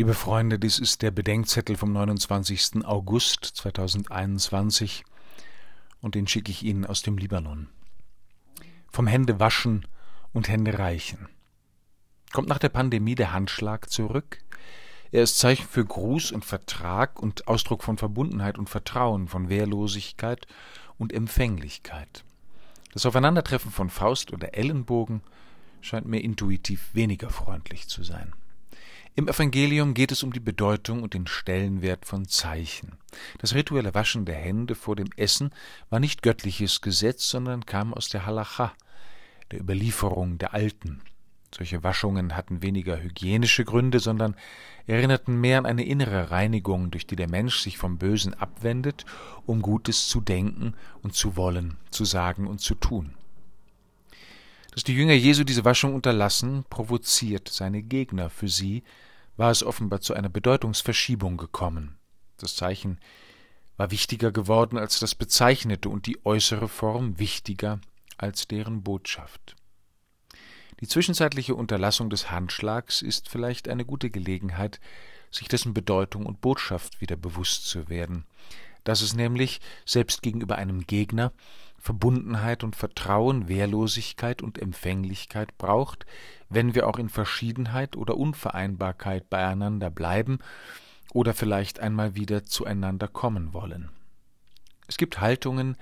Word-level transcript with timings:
Liebe 0.00 0.14
Freunde, 0.14 0.58
dies 0.58 0.78
ist 0.78 1.02
der 1.02 1.10
Bedenkzettel 1.10 1.76
vom 1.76 1.92
29. 1.92 2.86
August 2.86 3.44
2021 3.44 5.04
und 6.00 6.14
den 6.14 6.26
schicke 6.26 6.50
ich 6.50 6.62
Ihnen 6.62 6.86
aus 6.86 7.02
dem 7.02 7.18
Libanon. 7.18 7.68
Vom 8.90 9.06
Hände 9.06 9.38
waschen 9.40 9.86
und 10.32 10.48
Hände 10.48 10.78
reichen. 10.78 11.28
Kommt 12.32 12.48
nach 12.48 12.56
der 12.56 12.70
Pandemie 12.70 13.14
der 13.14 13.34
Handschlag 13.34 13.90
zurück? 13.90 14.38
Er 15.12 15.22
ist 15.22 15.38
Zeichen 15.38 15.68
für 15.68 15.84
Gruß 15.84 16.32
und 16.32 16.46
Vertrag 16.46 17.20
und 17.20 17.46
Ausdruck 17.46 17.84
von 17.84 17.98
Verbundenheit 17.98 18.56
und 18.56 18.70
Vertrauen, 18.70 19.28
von 19.28 19.50
Wehrlosigkeit 19.50 20.46
und 20.96 21.12
Empfänglichkeit. 21.12 22.24
Das 22.94 23.04
Aufeinandertreffen 23.04 23.70
von 23.70 23.90
Faust 23.90 24.32
oder 24.32 24.54
Ellenbogen 24.54 25.20
scheint 25.82 26.06
mir 26.06 26.20
intuitiv 26.20 26.88
weniger 26.94 27.28
freundlich 27.28 27.86
zu 27.86 28.02
sein. 28.02 28.32
Im 29.16 29.26
Evangelium 29.26 29.92
geht 29.92 30.12
es 30.12 30.22
um 30.22 30.32
die 30.32 30.40
Bedeutung 30.40 31.02
und 31.02 31.14
den 31.14 31.26
Stellenwert 31.26 32.06
von 32.06 32.28
Zeichen. 32.28 32.96
Das 33.38 33.54
rituelle 33.54 33.92
Waschen 33.92 34.24
der 34.24 34.36
Hände 34.36 34.76
vor 34.76 34.94
dem 34.94 35.08
Essen 35.16 35.50
war 35.90 35.98
nicht 35.98 36.22
göttliches 36.22 36.80
Gesetz, 36.80 37.28
sondern 37.28 37.66
kam 37.66 37.92
aus 37.92 38.08
der 38.08 38.24
Halacha, 38.24 38.72
der 39.50 39.60
Überlieferung 39.60 40.38
der 40.38 40.54
Alten. 40.54 41.02
Solche 41.52 41.82
Waschungen 41.82 42.36
hatten 42.36 42.62
weniger 42.62 43.02
hygienische 43.02 43.64
Gründe, 43.64 43.98
sondern 43.98 44.36
erinnerten 44.86 45.40
mehr 45.40 45.58
an 45.58 45.66
eine 45.66 45.84
innere 45.84 46.30
Reinigung, 46.30 46.92
durch 46.92 47.08
die 47.08 47.16
der 47.16 47.28
Mensch 47.28 47.58
sich 47.58 47.78
vom 47.78 47.98
Bösen 47.98 48.34
abwendet, 48.34 49.04
um 49.44 49.60
Gutes 49.60 50.06
zu 50.06 50.20
denken 50.20 50.74
und 51.02 51.14
zu 51.14 51.36
wollen, 51.36 51.76
zu 51.90 52.04
sagen 52.04 52.46
und 52.46 52.60
zu 52.60 52.76
tun. 52.76 53.16
Dass 54.72 54.84
die 54.84 54.94
Jünger 54.94 55.14
Jesu 55.14 55.44
diese 55.44 55.64
Waschung 55.64 55.94
unterlassen, 55.94 56.64
provoziert 56.70 57.48
seine 57.48 57.82
Gegner. 57.82 58.30
Für 58.30 58.48
sie 58.48 58.84
war 59.36 59.50
es 59.50 59.64
offenbar 59.64 60.00
zu 60.00 60.14
einer 60.14 60.28
Bedeutungsverschiebung 60.28 61.36
gekommen. 61.36 61.98
Das 62.36 62.54
Zeichen 62.54 63.00
war 63.76 63.90
wichtiger 63.90 64.30
geworden 64.30 64.78
als 64.78 65.00
das 65.00 65.14
Bezeichnete 65.14 65.88
und 65.88 66.06
die 66.06 66.24
äußere 66.24 66.68
Form 66.68 67.18
wichtiger 67.18 67.80
als 68.18 68.46
deren 68.46 68.82
Botschaft. 68.82 69.56
Die 70.80 70.86
zwischenzeitliche 70.86 71.54
Unterlassung 71.54 72.08
des 72.10 72.30
Handschlags 72.30 73.02
ist 73.02 73.28
vielleicht 73.28 73.68
eine 73.68 73.84
gute 73.84 74.10
Gelegenheit, 74.10 74.80
sich 75.30 75.48
dessen 75.48 75.74
Bedeutung 75.74 76.26
und 76.26 76.40
Botschaft 76.40 77.00
wieder 77.00 77.16
bewusst 77.16 77.66
zu 77.66 77.88
werden, 77.88 78.24
dass 78.84 79.02
es 79.02 79.14
nämlich, 79.14 79.60
selbst 79.84 80.22
gegenüber 80.22 80.56
einem 80.56 80.86
Gegner, 80.86 81.32
Verbundenheit 81.80 82.62
und 82.62 82.76
Vertrauen, 82.76 83.48
Wehrlosigkeit 83.48 84.42
und 84.42 84.58
Empfänglichkeit 84.58 85.56
braucht, 85.56 86.04
wenn 86.50 86.74
wir 86.74 86.86
auch 86.86 86.98
in 86.98 87.08
Verschiedenheit 87.08 87.96
oder 87.96 88.16
Unvereinbarkeit 88.16 89.30
beieinander 89.30 89.90
bleiben 89.90 90.38
oder 91.12 91.32
vielleicht 91.32 91.80
einmal 91.80 92.14
wieder 92.14 92.44
zueinander 92.44 93.08
kommen 93.08 93.54
wollen. 93.54 93.88
Es 94.86 94.98
gibt 94.98 95.20
Haltungen, 95.20 95.76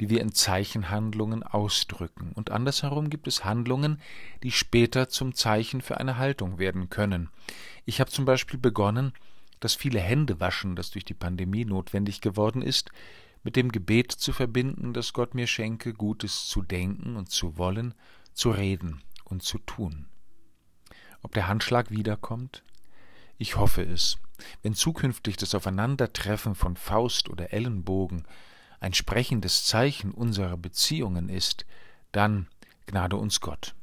die 0.00 0.10
wir 0.10 0.20
in 0.20 0.32
Zeichenhandlungen 0.32 1.42
ausdrücken, 1.42 2.32
und 2.34 2.50
andersherum 2.50 3.08
gibt 3.08 3.26
es 3.28 3.44
Handlungen, 3.44 4.00
die 4.42 4.50
später 4.50 5.08
zum 5.08 5.34
Zeichen 5.34 5.80
für 5.80 5.98
eine 5.98 6.18
Haltung 6.18 6.58
werden 6.58 6.90
können. 6.90 7.30
Ich 7.84 8.00
habe 8.00 8.10
zum 8.10 8.24
Beispiel 8.24 8.58
begonnen, 8.58 9.12
das 9.60 9.74
viele 9.74 10.00
Hände 10.00 10.38
waschen, 10.40 10.76
das 10.76 10.90
durch 10.90 11.04
die 11.04 11.14
Pandemie 11.14 11.64
notwendig 11.64 12.20
geworden 12.20 12.60
ist, 12.60 12.90
mit 13.46 13.54
dem 13.54 13.70
Gebet 13.70 14.10
zu 14.10 14.32
verbinden, 14.32 14.92
dass 14.92 15.12
Gott 15.12 15.36
mir 15.36 15.46
schenke, 15.46 15.94
Gutes 15.94 16.48
zu 16.48 16.62
denken 16.62 17.14
und 17.14 17.30
zu 17.30 17.56
wollen, 17.56 17.94
zu 18.34 18.50
reden 18.50 19.04
und 19.22 19.44
zu 19.44 19.58
tun. 19.58 20.06
Ob 21.22 21.32
der 21.32 21.46
Handschlag 21.46 21.92
wiederkommt? 21.92 22.64
Ich 23.38 23.54
hoffe 23.54 23.82
es. 23.84 24.18
Wenn 24.62 24.74
zukünftig 24.74 25.36
das 25.36 25.54
Aufeinandertreffen 25.54 26.56
von 26.56 26.74
Faust 26.74 27.30
oder 27.30 27.52
Ellenbogen 27.52 28.24
ein 28.80 28.94
sprechendes 28.94 29.64
Zeichen 29.64 30.10
unserer 30.10 30.56
Beziehungen 30.56 31.28
ist, 31.28 31.66
dann 32.10 32.48
gnade 32.86 33.14
uns 33.14 33.40
Gott. 33.40 33.76